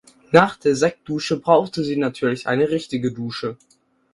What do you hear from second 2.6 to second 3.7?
richtige Dusche.